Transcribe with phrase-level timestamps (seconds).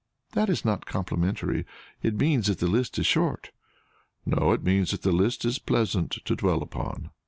[0.31, 1.63] "That is not complimentary;
[2.01, 3.51] it means that the list is short."
[4.25, 7.11] "No; it means that the list is pleasant to dwell upon."